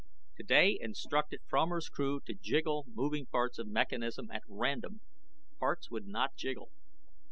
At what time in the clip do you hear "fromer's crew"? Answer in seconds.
1.47-2.21